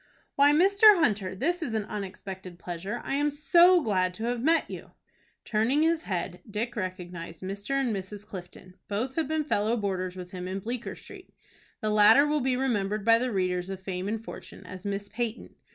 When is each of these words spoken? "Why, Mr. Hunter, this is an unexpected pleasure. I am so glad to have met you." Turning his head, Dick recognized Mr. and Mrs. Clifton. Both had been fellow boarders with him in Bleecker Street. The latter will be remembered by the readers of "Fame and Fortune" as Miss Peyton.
"Why, 0.35 0.51
Mr. 0.51 0.97
Hunter, 0.97 1.35
this 1.35 1.61
is 1.61 1.75
an 1.75 1.85
unexpected 1.85 2.57
pleasure. 2.57 3.01
I 3.05 3.13
am 3.17 3.29
so 3.29 3.83
glad 3.83 4.15
to 4.15 4.23
have 4.23 4.41
met 4.41 4.67
you." 4.67 4.93
Turning 5.45 5.83
his 5.83 6.01
head, 6.01 6.41
Dick 6.49 6.75
recognized 6.75 7.43
Mr. 7.43 7.75
and 7.79 7.95
Mrs. 7.95 8.25
Clifton. 8.25 8.73
Both 8.87 9.13
had 9.13 9.27
been 9.27 9.43
fellow 9.43 9.77
boarders 9.77 10.15
with 10.15 10.31
him 10.31 10.47
in 10.47 10.57
Bleecker 10.57 10.95
Street. 10.95 11.31
The 11.81 11.91
latter 11.91 12.25
will 12.25 12.41
be 12.41 12.57
remembered 12.57 13.05
by 13.05 13.19
the 13.19 13.31
readers 13.31 13.69
of 13.69 13.79
"Fame 13.79 14.07
and 14.07 14.23
Fortune" 14.25 14.65
as 14.65 14.87
Miss 14.87 15.07
Peyton. 15.07 15.53